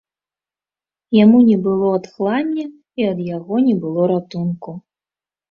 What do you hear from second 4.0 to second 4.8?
ратунку.